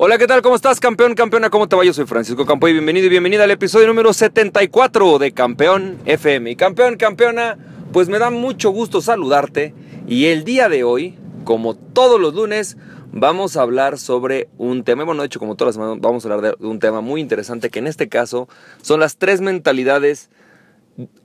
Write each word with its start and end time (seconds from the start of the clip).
Hola, 0.00 0.16
¿qué 0.16 0.28
tal? 0.28 0.42
¿Cómo 0.42 0.54
estás, 0.54 0.78
campeón, 0.78 1.16
campeona? 1.16 1.50
¿Cómo 1.50 1.68
te 1.68 1.74
va? 1.74 1.84
Yo 1.84 1.92
soy 1.92 2.06
Francisco 2.06 2.46
Campo 2.46 2.68
y 2.68 2.72
bienvenido 2.72 3.06
y 3.06 3.08
bienvenida 3.08 3.42
al 3.42 3.50
episodio 3.50 3.88
número 3.88 4.12
74 4.12 5.18
de 5.18 5.32
Campeón 5.32 5.98
FM. 6.04 6.52
Y 6.52 6.54
campeón, 6.54 6.96
campeona, 6.96 7.58
pues 7.92 8.08
me 8.08 8.20
da 8.20 8.30
mucho 8.30 8.70
gusto 8.70 9.00
saludarte 9.00 9.74
y 10.06 10.26
el 10.26 10.44
día 10.44 10.68
de 10.68 10.84
hoy, 10.84 11.18
como 11.42 11.74
todos 11.74 12.20
los 12.20 12.32
lunes, 12.32 12.76
vamos 13.10 13.56
a 13.56 13.62
hablar 13.62 13.98
sobre 13.98 14.48
un 14.56 14.84
tema, 14.84 15.02
bueno, 15.02 15.22
de 15.22 15.26
hecho, 15.26 15.40
como 15.40 15.56
todas 15.56 15.74
las 15.74 15.82
semanas, 15.82 16.00
vamos 16.00 16.24
a 16.24 16.32
hablar 16.32 16.56
de 16.56 16.64
un 16.64 16.78
tema 16.78 17.00
muy 17.00 17.20
interesante 17.20 17.68
que 17.68 17.80
en 17.80 17.88
este 17.88 18.08
caso 18.08 18.48
son 18.80 19.00
las 19.00 19.16
tres 19.16 19.40
mentalidades 19.40 20.30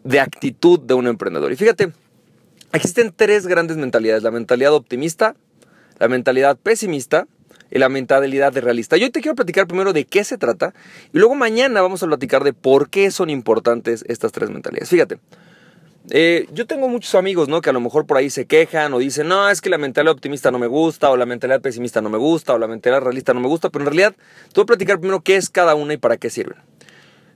de 0.03 0.19
actitud 0.19 0.79
de 0.79 0.95
un 0.95 1.05
emprendedor. 1.05 1.51
Y 1.51 1.57
fíjate, 1.57 1.91
existen 2.71 3.13
tres 3.15 3.45
grandes 3.45 3.77
mentalidades, 3.77 4.23
la 4.23 4.31
mentalidad 4.31 4.73
optimista, 4.73 5.35
la 5.99 6.07
mentalidad 6.07 6.57
pesimista 6.57 7.27
la 7.79 7.89
mentalidad 7.89 8.53
de 8.53 8.61
realista. 8.61 8.97
Yo 8.97 9.11
te 9.11 9.21
quiero 9.21 9.35
platicar 9.35 9.67
primero 9.67 9.93
de 9.93 10.05
qué 10.05 10.23
se 10.23 10.37
trata 10.37 10.73
y 11.11 11.17
luego 11.17 11.35
mañana 11.35 11.81
vamos 11.81 12.03
a 12.03 12.07
platicar 12.07 12.43
de 12.43 12.53
por 12.53 12.89
qué 12.89 13.11
son 13.11 13.29
importantes 13.29 14.03
estas 14.07 14.31
tres 14.31 14.49
mentalidades. 14.49 14.89
Fíjate, 14.89 15.19
eh, 16.09 16.47
yo 16.51 16.67
tengo 16.67 16.89
muchos 16.89 17.15
amigos, 17.15 17.47
¿no? 17.47 17.61
Que 17.61 17.69
a 17.69 17.73
lo 17.73 17.79
mejor 17.79 18.05
por 18.05 18.17
ahí 18.17 18.29
se 18.29 18.45
quejan 18.45 18.93
o 18.93 18.99
dicen, 18.99 19.27
no, 19.29 19.49
es 19.49 19.61
que 19.61 19.69
la 19.69 19.77
mentalidad 19.77 20.13
optimista 20.13 20.51
no 20.51 20.59
me 20.59 20.67
gusta, 20.67 21.09
o 21.09 21.17
la 21.17 21.25
mentalidad 21.25 21.61
pesimista 21.61 22.01
no 22.01 22.09
me 22.09 22.17
gusta, 22.17 22.53
o 22.53 22.57
la 22.57 22.67
mentalidad 22.67 23.01
realista 23.01 23.33
no 23.33 23.39
me 23.39 23.47
gusta, 23.47 23.69
pero 23.69 23.83
en 23.83 23.87
realidad 23.87 24.13
te 24.13 24.53
voy 24.55 24.63
a 24.63 24.65
platicar 24.65 24.99
primero 24.99 25.21
qué 25.21 25.37
es 25.37 25.49
cada 25.49 25.75
una 25.75 25.93
y 25.93 25.97
para 25.97 26.17
qué 26.17 26.29
sirven. 26.29 26.57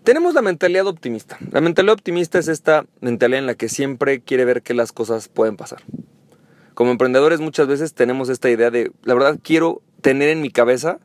Tenemos 0.03 0.33
la 0.33 0.41
mentalidad 0.41 0.87
optimista. 0.87 1.37
La 1.51 1.61
mentalidad 1.61 1.93
optimista 1.93 2.39
es 2.39 2.47
esta 2.47 2.85
mentalidad 3.01 3.39
en 3.39 3.45
la 3.45 3.55
que 3.55 3.69
siempre 3.69 4.21
quiere 4.21 4.45
ver 4.45 4.61
que 4.61 4.73
las 4.73 4.91
cosas 4.91 5.27
pueden 5.27 5.57
pasar. 5.57 5.79
Como 6.73 6.91
emprendedores 6.91 7.39
muchas 7.39 7.67
veces 7.67 7.93
tenemos 7.93 8.29
esta 8.29 8.49
idea 8.49 8.69
de, 8.69 8.91
la 9.03 9.13
verdad 9.15 9.39
quiero 9.41 9.81
tener 10.07 10.29
en 10.29 10.39
mi 10.39 10.49
cabeza 10.49 10.99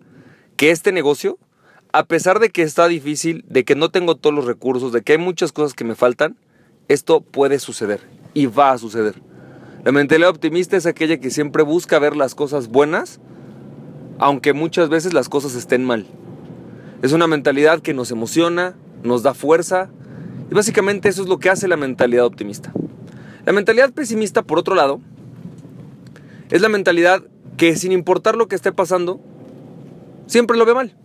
que 0.55 0.71
este 0.71 0.93
negocio, 0.93 1.37
a 1.93 2.05
pesar 2.05 2.39
de 2.39 2.51
que 2.51 2.63
está 2.63 2.87
difícil, 2.87 3.45
de 3.49 3.65
que 3.65 3.75
no 3.75 3.91
tengo 3.91 4.15
todos 4.15 4.33
los 4.33 4.45
recursos, 4.45 4.93
de 4.93 5.03
que 5.03 5.15
hay 5.15 5.19
muchas 5.19 5.51
cosas 5.51 5.75
que 5.75 5.83
me 5.83 5.97
faltan, 5.97 6.37
esto 6.87 7.21
puede 7.21 7.59
suceder 7.59 7.99
y 8.33 8.47
va 8.47 8.71
a 8.71 8.79
suceder. 8.79 9.21
La 9.85 9.91
mentalidad 9.91 10.31
optimista 10.31 10.77
es 10.77 10.87
aquella 10.87 11.19
que 11.19 11.31
siempre 11.31 11.65
busca 11.65 11.99
ver 11.99 12.15
las 12.15 12.37
cosas 12.37 12.69
buenas, 12.69 13.19
aunque 14.21 14.53
muchas 14.53 14.89
veces 14.89 15.15
las 15.15 15.29
cosas 15.29 15.57
estén 15.57 15.85
mal. 15.85 16.07
Es 17.03 17.11
una 17.11 17.27
mentalidad 17.27 17.81
que 17.81 17.95
nos 17.95 18.13
emociona, 18.13 18.77
nos 19.03 19.25
da 19.25 19.35
fuerza, 19.35 19.91
y 20.49 20.55
básicamente 20.55 21.09
eso 21.09 21.23
es 21.23 21.29
lo 21.29 21.41
que 21.41 21.51
hace 21.51 21.67
la 21.67 21.77
mentalidad 21.77 22.25
optimista. 22.25 22.73
La 23.47 23.53
mentalidad 23.53 23.93
pesimista, 23.93 24.45
por 24.45 24.61
otro 24.61 24.77
lado, 24.77 25.01
es 26.51 26.61
la 26.61 26.69
mentalidad 26.69 27.25
que 27.57 27.77
sin 27.77 27.93
importar 27.93 28.37
lo 28.37 28.49
que 28.49 28.55
esté 28.55 28.73
pasando, 28.73 29.21
siempre 30.27 30.57
lo 30.57 30.65
ve 30.65 30.75
mal. 30.75 30.97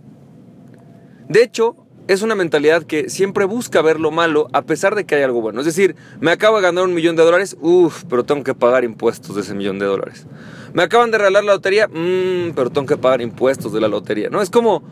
De 1.30 1.44
hecho, 1.44 1.76
es 2.08 2.22
una 2.22 2.36
mentalidad 2.36 2.84
que 2.84 3.10
siempre 3.10 3.46
busca 3.46 3.82
ver 3.82 4.00
lo 4.00 4.12
malo 4.12 4.48
a 4.54 4.62
pesar 4.62 4.96
de 4.96 5.06
que 5.06 5.16
hay 5.16 5.24
algo 5.24 5.42
bueno. 5.42 5.60
Es 5.60 5.66
decir, 5.66 5.96
me 6.22 6.32
acabo 6.32 6.56
de 6.58 6.64
ganar 6.64 6.86
un 6.86 6.94
millón 6.94 7.16
de 7.18 7.24
dólares, 7.24 7.58
uff, 7.60 8.06
pero 8.10 8.24
tengo 8.24 8.44
que 8.44 8.54
pagar 8.54 8.84
impuestos 8.86 9.36
de 9.36 9.42
ese 9.42 9.54
millón 9.54 9.78
de 9.78 9.86
dólares. 9.86 10.26
Me 10.74 10.84
acaban 10.84 11.12
de 11.12 11.18
regalar 11.18 11.44
la 11.44 11.54
lotería, 11.54 11.88
mmm, 11.88 12.54
pero 12.56 12.70
tengo 12.70 12.88
que 12.88 12.98
pagar 12.98 13.22
impuestos 13.22 13.74
de 13.74 13.82
la 13.82 13.90
lotería. 13.90 14.30
¿no? 14.30 14.42
Es 14.42 14.50
como 14.50 14.84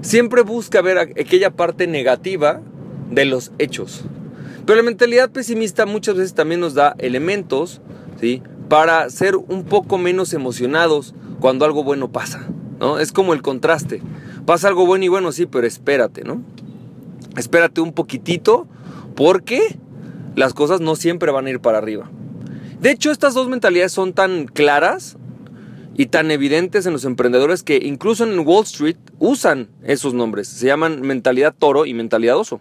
siempre 0.00 0.42
busca 0.42 0.80
ver 0.80 0.98
aquella 0.98 1.50
parte 1.50 1.86
negativa 1.86 2.62
de 3.10 3.26
los 3.26 3.52
hechos. 3.58 4.02
Pero 4.64 4.76
la 4.76 4.82
mentalidad 4.82 5.30
pesimista 5.30 5.86
muchas 5.86 6.16
veces 6.16 6.34
también 6.34 6.60
nos 6.60 6.74
da 6.74 6.94
elementos, 6.98 7.80
¿sí? 8.20 8.42
Para 8.72 9.10
ser 9.10 9.36
un 9.36 9.64
poco 9.64 9.98
menos 9.98 10.32
emocionados 10.32 11.14
cuando 11.40 11.66
algo 11.66 11.84
bueno 11.84 12.10
pasa, 12.10 12.48
¿no? 12.80 13.00
Es 13.00 13.12
como 13.12 13.34
el 13.34 13.42
contraste. 13.42 14.00
Pasa 14.46 14.68
algo 14.68 14.86
bueno 14.86 15.04
y 15.04 15.08
bueno, 15.08 15.30
sí, 15.30 15.44
pero 15.44 15.66
espérate, 15.66 16.24
¿no? 16.24 16.40
Espérate 17.36 17.82
un 17.82 17.92
poquitito 17.92 18.66
porque 19.14 19.76
las 20.36 20.54
cosas 20.54 20.80
no 20.80 20.96
siempre 20.96 21.30
van 21.30 21.44
a 21.44 21.50
ir 21.50 21.60
para 21.60 21.76
arriba. 21.76 22.10
De 22.80 22.90
hecho, 22.90 23.10
estas 23.10 23.34
dos 23.34 23.46
mentalidades 23.46 23.92
son 23.92 24.14
tan 24.14 24.46
claras 24.46 25.18
y 25.94 26.06
tan 26.06 26.30
evidentes 26.30 26.86
en 26.86 26.94
los 26.94 27.04
emprendedores 27.04 27.62
que 27.62 27.76
incluso 27.76 28.24
en 28.24 28.38
Wall 28.40 28.64
Street 28.64 28.96
usan 29.18 29.68
esos 29.82 30.14
nombres. 30.14 30.48
Se 30.48 30.66
llaman 30.66 31.02
mentalidad 31.02 31.54
toro 31.58 31.84
y 31.84 31.92
mentalidad 31.92 32.38
oso. 32.38 32.58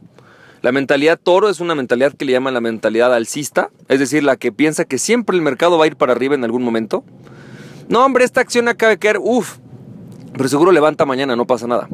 La 0.62 0.72
mentalidad 0.72 1.20
toro 1.22 1.50
es 1.50 1.60
una 1.60 1.74
mentalidad 1.74 2.14
que 2.14 2.24
le 2.24 2.34
llaman 2.34 2.54
la 2.54 2.62
mentalidad 2.62 3.14
alcista, 3.14 3.72
es 3.88 4.00
decir, 4.00 4.24
la 4.24 4.36
que 4.36 4.52
piensa 4.52 4.86
que 4.86 5.00
siempre 5.00 5.36
el 5.36 5.42
mercado 5.42 5.80
va 5.80 5.86
a 5.86 5.88
ir 5.88 5.96
para 5.96 6.12
arriba 6.12 6.36
en 6.36 6.44
algún 6.44 6.62
momento. 6.62 7.04
No, 7.90 8.06
hombre, 8.06 8.26
esta 8.26 8.42
acción 8.42 8.68
acaba 8.68 8.92
de 8.92 9.00
caer, 9.00 9.18
uff, 9.20 9.58
pero 10.34 10.48
seguro 10.48 10.72
levanta 10.72 11.04
mañana, 11.06 11.36
no 11.36 11.48
pasa 11.48 11.66
nada. 11.66 11.90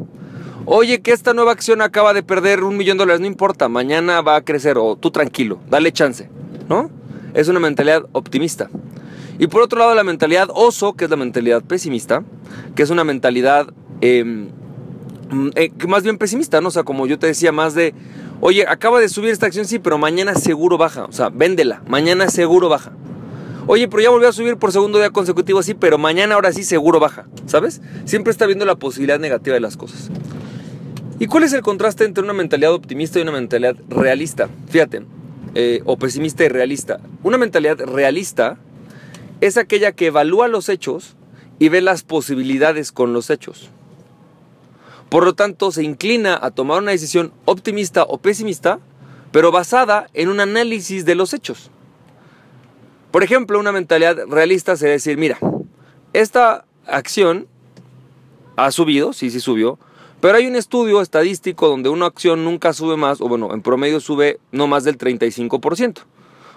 Oye, 0.66 1.00
que 1.00 1.12
esta 1.12 1.32
nueva 1.32 1.52
acción 1.52 1.80
acaba 1.80 2.12
de 2.12 2.22
perder 2.22 2.62
un 2.62 2.76
millón 2.76 2.98
de 2.98 3.02
dólares, 3.02 3.22
no 3.22 3.26
importa, 3.26 3.70
mañana 3.70 4.20
va 4.20 4.36
a 4.36 4.42
crecer, 4.42 4.76
o 4.76 4.96
tú 4.96 5.10
tranquilo, 5.10 5.58
dale 5.70 5.90
chance, 5.90 6.28
¿no? 6.68 6.90
Es 7.32 7.48
una 7.48 7.60
mentalidad 7.60 8.04
optimista. 8.12 8.68
Y 9.38 9.46
por 9.46 9.62
otro 9.62 9.78
lado, 9.78 9.94
la 9.94 10.04
mentalidad 10.04 10.50
oso, 10.52 10.92
que 10.92 11.06
es 11.06 11.10
la 11.10 11.16
mentalidad 11.16 11.62
pesimista, 11.62 12.22
que 12.74 12.82
es 12.82 12.90
una 12.90 13.04
mentalidad 13.04 13.72
em, 14.02 14.48
eh, 15.54 15.70
más 15.86 16.02
bien 16.02 16.18
pesimista, 16.18 16.60
¿no? 16.60 16.68
O 16.68 16.70
sea, 16.70 16.82
como 16.82 17.06
yo 17.06 17.18
te 17.18 17.26
decía, 17.26 17.52
más 17.52 17.74
de, 17.74 17.94
Oye, 18.40 18.64
acaba 18.68 19.00
de 19.00 19.08
subir 19.08 19.30
esta 19.30 19.46
acción, 19.46 19.64
sí, 19.64 19.78
pero 19.78 19.98
mañana 19.98 20.34
seguro 20.34 20.78
baja. 20.78 21.04
O 21.04 21.12
sea, 21.12 21.28
véndela. 21.28 21.82
Mañana 21.86 22.28
seguro 22.28 22.68
baja. 22.68 22.92
Oye, 23.66 23.88
pero 23.88 24.02
ya 24.02 24.10
volvió 24.10 24.28
a 24.28 24.32
subir 24.32 24.56
por 24.56 24.72
segundo 24.72 24.98
día 24.98 25.10
consecutivo, 25.10 25.62
sí, 25.62 25.74
pero 25.74 25.98
mañana 25.98 26.36
ahora 26.36 26.52
sí 26.52 26.62
seguro 26.62 27.00
baja. 27.00 27.26
¿Sabes? 27.46 27.80
Siempre 28.04 28.30
está 28.30 28.46
viendo 28.46 28.64
la 28.64 28.76
posibilidad 28.76 29.18
negativa 29.18 29.54
de 29.54 29.60
las 29.60 29.76
cosas. 29.76 30.10
¿Y 31.18 31.26
cuál 31.26 31.44
es 31.44 31.52
el 31.52 31.62
contraste 31.62 32.04
entre 32.04 32.22
una 32.22 32.32
mentalidad 32.32 32.72
optimista 32.72 33.18
y 33.18 33.22
una 33.22 33.32
mentalidad 33.32 33.76
realista? 33.88 34.48
Fíjate, 34.68 35.02
eh, 35.54 35.82
o 35.84 35.98
pesimista 35.98 36.44
y 36.44 36.48
realista. 36.48 37.00
Una 37.24 37.38
mentalidad 37.38 37.78
realista 37.80 38.56
es 39.40 39.56
aquella 39.56 39.92
que 39.92 40.06
evalúa 40.06 40.46
los 40.46 40.68
hechos 40.68 41.16
y 41.58 41.70
ve 41.70 41.80
las 41.80 42.04
posibilidades 42.04 42.92
con 42.92 43.12
los 43.12 43.30
hechos. 43.30 43.70
Por 45.08 45.24
lo 45.24 45.34
tanto, 45.34 45.72
se 45.72 45.82
inclina 45.82 46.38
a 46.40 46.50
tomar 46.50 46.82
una 46.82 46.90
decisión 46.90 47.32
optimista 47.44 48.02
o 48.02 48.18
pesimista, 48.18 48.78
pero 49.32 49.50
basada 49.50 50.08
en 50.14 50.28
un 50.28 50.40
análisis 50.40 51.04
de 51.04 51.14
los 51.14 51.32
hechos. 51.32 51.70
Por 53.10 53.22
ejemplo, 53.22 53.58
una 53.58 53.72
mentalidad 53.72 54.16
realista 54.28 54.76
sería 54.76 54.92
decir, 54.92 55.16
mira, 55.16 55.38
esta 56.12 56.66
acción 56.86 57.46
ha 58.56 58.70
subido, 58.70 59.12
sí, 59.12 59.30
sí 59.30 59.40
subió, 59.40 59.78
pero 60.20 60.36
hay 60.36 60.46
un 60.46 60.56
estudio 60.56 61.00
estadístico 61.00 61.68
donde 61.68 61.88
una 61.88 62.06
acción 62.06 62.44
nunca 62.44 62.72
sube 62.72 62.96
más, 62.96 63.20
o 63.20 63.28
bueno, 63.28 63.54
en 63.54 63.62
promedio 63.62 64.00
sube 64.00 64.40
no 64.52 64.66
más 64.66 64.84
del 64.84 64.98
35%. 64.98 66.00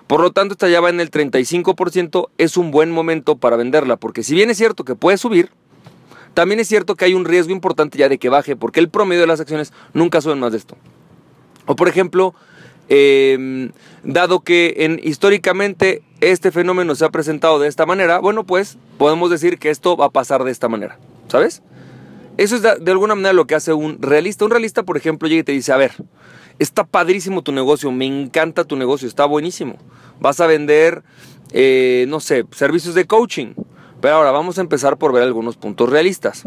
Por 0.08 0.20
lo 0.20 0.32
tanto, 0.32 0.54
esta 0.54 0.68
ya 0.68 0.82
va 0.82 0.90
en 0.90 1.00
el 1.00 1.10
35%, 1.10 2.30
es 2.38 2.58
un 2.58 2.72
buen 2.72 2.92
momento 2.92 3.38
para 3.38 3.56
venderla, 3.56 3.96
porque 3.96 4.24
si 4.24 4.34
bien 4.34 4.50
es 4.50 4.58
cierto 4.58 4.84
que 4.84 4.96
puede 4.96 5.18
subir, 5.18 5.52
también 6.34 6.60
es 6.60 6.68
cierto 6.68 6.96
que 6.96 7.06
hay 7.06 7.14
un 7.14 7.26
riesgo 7.26 7.52
importante 7.52 7.98
ya 7.98 8.10
de 8.10 8.18
que 8.18 8.30
baje, 8.30 8.56
porque 8.56 8.80
el 8.80 8.90
promedio 8.90 9.22
de 9.22 9.28
las 9.28 9.40
acciones 9.40 9.74
nunca 9.94 10.22
suben 10.22 10.40
más 10.40 10.52
de 10.52 10.60
esto. 10.60 10.78
O 11.66 11.76
por 11.76 11.88
ejemplo, 11.88 12.34
em, 12.90 13.72
dado 14.04 14.42
que 14.42 14.76
en, 14.78 15.00
históricamente 15.04 16.02
este 16.22 16.52
fenómeno 16.52 16.96
se 16.96 17.06
ha 17.06 17.10
presentado 17.10 17.60
de 17.60 17.68
esta 17.68 17.86
manera, 17.86 18.20
bueno, 18.20 18.46
pues 18.46 18.78
podemos 18.98 19.30
decir 19.30 19.58
que 19.58 19.70
esto 19.70 19.98
va 19.98 20.06
a 20.06 20.10
pasar 20.10 20.44
de 20.44 20.52
esta 20.52 20.70
manera, 20.70 20.98
¿sabes? 21.28 21.62
Eso 22.38 22.56
es 22.56 22.62
de, 22.62 22.92
alguna 22.92 23.16
manera 23.16 23.34
lo 23.34 23.46
que 23.46 23.56
hace 23.56 23.74
un 23.74 24.02
realista. 24.02 24.46
Un 24.46 24.52
realista, 24.52 24.84
por 24.84 24.98
ejemplo, 24.98 25.28
llega 25.28 25.42
y 25.42 25.44
te 25.44 25.52
dice, 25.52 25.74
a 25.74 25.78
ver, 25.78 25.92
está 26.60 26.86
padrísimo 26.86 27.42
tu 27.44 27.52
negocio, 27.52 27.92
me 27.92 28.06
encanta 28.06 28.64
tu 28.64 28.76
negocio, 28.76 29.08
está 29.08 29.26
buenísimo. 29.26 29.78
Vas 30.20 30.40
a 30.40 30.48
vender, 30.48 31.04
eh, 31.52 32.06
no 32.08 32.20
sé, 32.20 32.46
servicios 32.52 32.96
de 32.96 33.06
coaching. 33.06 33.54
Pero 34.02 34.16
ahora 34.16 34.32
vamos 34.32 34.58
a 34.58 34.62
empezar 34.62 34.98
por 34.98 35.14
ver 35.14 35.24
algunos 35.24 35.58
puntos 35.58 35.90
realistas. 35.90 36.44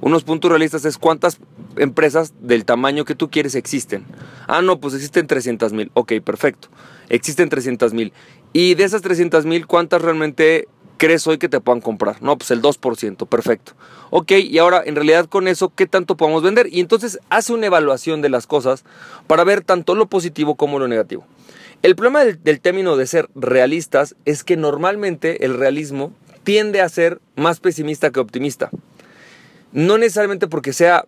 Unos 0.00 0.24
puntos 0.24 0.50
realistas 0.50 0.84
es 0.84 0.98
cuántas 0.98 1.38
empresas 1.76 2.32
del 2.40 2.64
tamaño 2.64 3.04
que 3.04 3.14
tú 3.14 3.30
quieres 3.30 3.54
existen. 3.54 4.04
Ah, 4.46 4.62
no, 4.62 4.80
pues 4.80 4.94
existen 4.94 5.26
300 5.26 5.72
mil. 5.72 5.90
Ok, 5.94 6.14
perfecto. 6.24 6.68
Existen 7.08 7.48
300 7.48 7.92
mil. 7.92 8.12
Y 8.52 8.74
de 8.74 8.84
esas 8.84 9.02
300 9.02 9.46
mil, 9.46 9.66
¿cuántas 9.66 10.02
realmente 10.02 10.68
crees 10.96 11.26
hoy 11.26 11.38
que 11.38 11.48
te 11.48 11.60
puedan 11.60 11.80
comprar? 11.80 12.22
No, 12.22 12.36
pues 12.36 12.50
el 12.50 12.62
2%, 12.62 13.26
perfecto. 13.26 13.72
Ok, 14.10 14.32
y 14.32 14.58
ahora 14.58 14.82
en 14.84 14.94
realidad 14.94 15.26
con 15.26 15.48
eso, 15.48 15.72
¿qué 15.74 15.86
tanto 15.86 16.16
podemos 16.16 16.42
vender? 16.42 16.68
Y 16.70 16.80
entonces 16.80 17.18
hace 17.30 17.52
una 17.52 17.66
evaluación 17.66 18.22
de 18.22 18.28
las 18.28 18.46
cosas 18.46 18.84
para 19.26 19.44
ver 19.44 19.62
tanto 19.62 19.94
lo 19.94 20.06
positivo 20.06 20.54
como 20.54 20.78
lo 20.78 20.86
negativo. 20.86 21.24
El 21.82 21.96
problema 21.96 22.24
del, 22.24 22.42
del 22.42 22.60
término 22.60 22.96
de 22.96 23.06
ser 23.06 23.28
realistas 23.34 24.14
es 24.24 24.44
que 24.44 24.56
normalmente 24.56 25.44
el 25.44 25.54
realismo 25.54 26.12
tiende 26.44 26.80
a 26.80 26.88
ser 26.88 27.20
más 27.36 27.60
pesimista 27.60 28.10
que 28.10 28.20
optimista. 28.20 28.70
No 29.72 29.98
necesariamente 29.98 30.48
porque 30.48 30.72
sea 30.72 31.06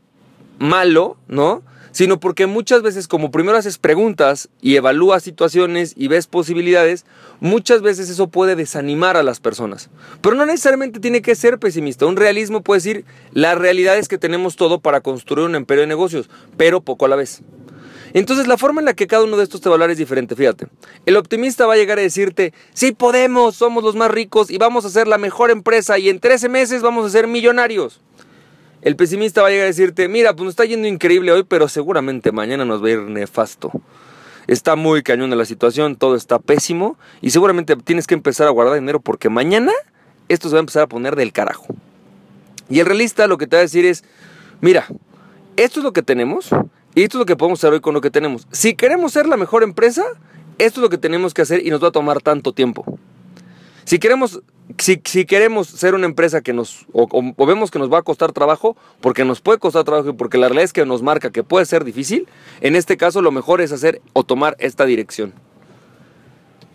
malo, 0.59 1.17
¿no? 1.29 1.63
sino 1.95 2.19
porque 2.19 2.49
muchas 2.49 2.83
veces 2.83 3.07
como 3.07 3.31
primero 3.31 3.57
haces 3.57 3.79
preguntas 3.79 4.49
y 4.61 4.75
evalúas 4.75 5.23
situaciones 5.23 5.95
y 5.97 6.09
ves 6.09 6.27
posibilidades, 6.27 7.07
muchas 7.39 7.83
veces 7.83 8.11
eso 8.11 8.27
puede 8.27 8.57
desanimar 8.57 9.17
a 9.17 9.23
las 9.23 9.39
personas. 9.39 9.91
Pero 10.21 10.35
no 10.35 10.45
necesariamente 10.45 10.99
tiene 10.99 11.23
que 11.23 11.37
ser 11.37 11.61
pesimista. 11.61 12.05
Un 12.07 12.17
realismo 12.17 12.63
puede 12.63 12.79
decir, 12.79 13.05
la 13.33 13.55
realidad 13.55 13.97
es 13.97 14.09
que 14.09 14.19
tenemos 14.19 14.57
todo 14.57 14.81
para 14.81 15.03
construir 15.03 15.47
un 15.47 15.55
imperio 15.55 15.83
de 15.83 15.87
negocios, 15.87 16.29
pero 16.57 16.81
poco 16.81 17.05
a 17.05 17.09
la 17.09 17.15
vez. 17.15 17.43
Entonces 18.15 18.47
la 18.47 18.57
forma 18.57 18.81
en 18.81 18.85
la 18.85 18.95
que 18.95 19.09
cada 19.09 19.25
uno 19.25 19.37
de 19.37 19.43
estos 19.43 19.61
te 19.61 19.69
va 19.69 19.73
a 19.73 19.77
hablar 19.77 19.91
es 19.91 19.99
diferente, 19.99 20.37
fíjate. 20.37 20.69
El 21.05 21.17
optimista 21.17 21.67
va 21.67 21.75
a 21.75 21.77
llegar 21.77 21.99
a 21.99 22.03
decirte, 22.03 22.55
sí 22.73 22.93
podemos, 22.93 23.57
somos 23.57 23.83
los 23.83 23.97
más 23.97 24.09
ricos 24.09 24.51
y 24.51 24.57
vamos 24.57 24.85
a 24.85 24.91
ser 24.91 25.09
la 25.09 25.19
mejor 25.19 25.51
empresa 25.51 25.99
y 25.99 26.09
en 26.09 26.21
13 26.21 26.49
meses 26.49 26.81
vamos 26.81 27.05
a 27.05 27.11
ser 27.11 27.27
millonarios. 27.27 28.01
El 28.83 28.95
pesimista 28.95 29.43
va 29.43 29.49
a 29.49 29.51
llegar 29.51 29.65
a 29.65 29.67
decirte, 29.67 30.09
mira, 30.09 30.33
pues 30.33 30.45
nos 30.45 30.53
está 30.53 30.65
yendo 30.65 30.87
increíble 30.87 31.33
hoy, 31.33 31.43
pero 31.43 31.69
seguramente 31.69 32.31
mañana 32.31 32.65
nos 32.65 32.81
va 32.81 32.87
a 32.87 32.91
ir 32.91 33.01
nefasto. 33.01 33.73
Está 34.47 34.77
muy 34.77 35.03
cañón 35.03 35.37
la 35.37 35.45
situación, 35.45 35.97
todo 35.97 36.15
está 36.15 36.39
pésimo 36.39 36.97
y 37.21 37.31
seguramente 37.31 37.75
tienes 37.77 38.07
que 38.07 38.15
empezar 38.15 38.47
a 38.47 38.51
guardar 38.51 38.75
dinero 38.75 39.01
porque 39.01 39.29
mañana 39.29 39.73
esto 40.29 40.49
se 40.49 40.55
va 40.55 40.59
a 40.59 40.61
empezar 40.61 40.85
a 40.85 40.87
poner 40.87 41.17
del 41.17 41.33
carajo. 41.33 41.67
Y 42.71 42.79
el 42.79 42.87
realista 42.87 43.27
lo 43.27 43.39
que 43.39 43.49
te 43.49 43.57
va 43.57 43.61
a 43.61 43.63
decir 43.63 43.85
es, 43.85 44.05
mira, 44.61 44.87
esto 45.57 45.81
es 45.81 45.85
lo 45.85 45.93
que 45.93 46.03
tenemos 46.03 46.51
y 46.95 47.03
esto 47.03 47.19
es 47.19 47.21
lo 47.21 47.27
que 47.27 47.37
podemos 47.37 47.61
hacer 47.61 47.73
hoy 47.73 47.81
con 47.81 47.95
lo 47.95 48.01
que 48.01 48.11
tenemos. 48.11 48.47
Si 48.53 48.75
queremos 48.75 49.13
ser 49.13 49.27
la 49.27 49.37
mejor 49.37 49.63
empresa, 49.63 50.05
esto 50.59 50.81
es 50.81 50.83
lo 50.83 50.91
que 50.91 50.99
tenemos 50.99 51.35
que 51.35 51.43
hacer 51.43 51.67
y 51.67 51.71
nos 51.71 51.83
va 51.83 51.89
a 51.89 51.93
tomar 51.93 52.21
tanto 52.21 52.53
tiempo. 52.53 52.99
Si 53.85 53.99
queremos 53.99 54.41
si, 54.79 54.97
queremos 55.27 55.69
ser 55.69 55.95
una 55.95 56.07
empresa 56.07 56.41
que 56.41 56.53
nos, 56.53 56.87
o, 56.93 57.47
vemos 57.47 57.71
que 57.71 57.79
nos 57.79 57.93
va 57.93 57.99
a 57.99 58.03
costar 58.03 58.33
trabajo, 58.33 58.77
porque 59.01 59.25
nos 59.25 59.41
puede 59.41 59.59
costar 59.59 59.85
trabajo 59.85 60.11
y 60.11 60.13
porque 60.15 60.39
la 60.39 60.49
realidad 60.49 60.65
es 60.65 60.73
que 60.73 60.87
nos 60.87 61.03
marca 61.03 61.31
que 61.31 61.43
puede 61.45 61.67
ser 61.67 61.85
difícil, 61.85 62.27
en 62.61 62.77
este 62.77 62.97
caso 62.97 63.21
lo 63.21 63.31
mejor 63.31 63.61
es 63.61 63.73
hacer 63.73 64.01
o 64.13 64.25
tomar 64.25 64.57
esta 64.59 64.87
dirección. 64.87 65.35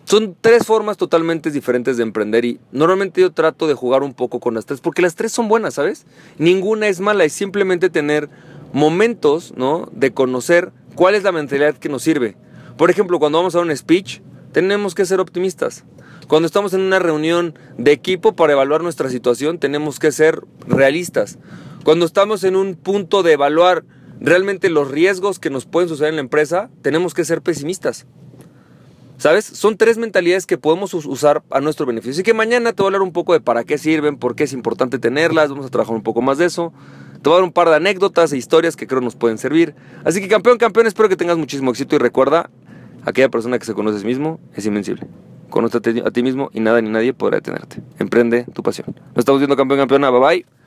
Son 0.05 0.35
tres 0.39 0.65
formas 0.65 0.97
totalmente 0.97 1.51
diferentes 1.51 1.97
de 1.97 2.03
emprender 2.03 2.43
y 2.43 2.59
normalmente 2.71 3.21
yo 3.21 3.31
trato 3.31 3.67
de 3.67 3.75
jugar 3.75 4.01
un 4.01 4.13
poco 4.13 4.39
con 4.39 4.55
las 4.55 4.65
tres, 4.65 4.81
porque 4.81 5.03
las 5.03 5.15
tres 5.15 5.31
son 5.31 5.47
buenas, 5.47 5.75
¿sabes? 5.75 6.05
Ninguna 6.37 6.87
es 6.87 6.99
mala, 6.99 7.25
es 7.25 7.33
simplemente 7.33 7.89
tener 7.89 8.27
momentos, 8.73 9.53
¿no? 9.55 9.89
De 9.91 10.11
conocer 10.11 10.71
cuál 10.95 11.15
es 11.15 11.23
la 11.23 11.31
mentalidad 11.31 11.77
que 11.77 11.89
nos 11.89 12.03
sirve. 12.03 12.35
Por 12.77 12.89
ejemplo, 12.89 13.19
cuando 13.19 13.37
vamos 13.39 13.55
a 13.55 13.59
un 13.59 13.75
speech, 13.75 14.21
tenemos 14.51 14.95
que 14.95 15.05
ser 15.05 15.19
optimistas. 15.19 15.83
Cuando 16.27 16.45
estamos 16.45 16.73
en 16.73 16.81
una 16.81 16.99
reunión 16.99 17.57
de 17.77 17.91
equipo 17.91 18.35
para 18.35 18.53
evaluar 18.53 18.83
nuestra 18.83 19.09
situación, 19.09 19.57
tenemos 19.57 19.99
que 19.99 20.11
ser 20.11 20.41
realistas. 20.67 21.39
Cuando 21.83 22.05
estamos 22.05 22.43
en 22.43 22.55
un 22.55 22.75
punto 22.75 23.23
de 23.23 23.33
evaluar 23.33 23.83
realmente 24.19 24.69
los 24.69 24.91
riesgos 24.91 25.39
que 25.39 25.49
nos 25.49 25.65
pueden 25.65 25.89
suceder 25.89 26.09
en 26.09 26.17
la 26.17 26.21
empresa, 26.21 26.69
tenemos 26.81 27.13
que 27.13 27.25
ser 27.25 27.41
pesimistas. 27.41 28.05
¿Sabes? 29.19 29.43
Son 29.43 29.75
tres 29.75 29.97
mentalidades 29.97 30.45
que 30.45 30.57
podemos 30.57 30.93
usar 30.93 31.43
a 31.51 31.59
nuestro 31.59 31.85
beneficio. 31.85 32.13
Así 32.13 32.23
que 32.23 32.33
mañana 32.33 32.71
te 32.71 32.81
voy 32.81 32.87
a 32.87 32.89
hablar 32.89 33.01
un 33.01 33.11
poco 33.11 33.33
de 33.33 33.41
para 33.41 33.65
qué 33.65 33.77
sirven, 33.77 34.15
por 34.15 34.33
qué 34.33 34.45
es 34.45 34.53
importante 34.53 34.97
tenerlas, 34.97 35.49
vamos 35.49 35.65
a 35.65 35.69
trabajar 35.69 35.93
un 35.93 36.03
poco 36.03 36.21
más 36.21 36.37
de 36.37 36.45
eso. 36.45 36.71
Te 37.21 37.27
voy 37.27 37.33
a 37.33 37.35
dar 37.39 37.43
un 37.43 37.51
par 37.51 37.67
de 37.67 37.75
anécdotas 37.75 38.31
e 38.31 38.37
historias 38.37 38.77
que 38.77 38.87
creo 38.87 39.01
nos 39.01 39.17
pueden 39.17 39.37
servir. 39.37 39.75
Así 40.05 40.21
que 40.21 40.29
campeón, 40.29 40.57
campeón, 40.57 40.87
espero 40.87 41.09
que 41.09 41.17
tengas 41.17 41.37
muchísimo 41.37 41.69
éxito 41.69 41.97
y 41.97 41.99
recuerda, 41.99 42.49
aquella 43.03 43.27
persona 43.27 43.59
que 43.59 43.65
se 43.65 43.73
conoce 43.73 43.97
a 43.97 43.99
sí 43.99 44.05
mismo 44.05 44.39
es 44.55 44.65
invencible. 44.65 45.05
Conócete 45.49 46.01
a 46.05 46.11
ti 46.11 46.23
mismo 46.23 46.49
y 46.53 46.61
nada 46.61 46.81
ni 46.81 46.89
nadie 46.89 47.13
podrá 47.13 47.39
detenerte. 47.39 47.81
Emprende 47.99 48.45
tu 48.53 48.63
pasión. 48.63 48.95
Nos 49.09 49.17
estamos 49.17 49.41
viendo 49.41 49.57
campeón, 49.57 49.81
campeona. 49.81 50.09
Bye 50.11 50.19
bye. 50.21 50.58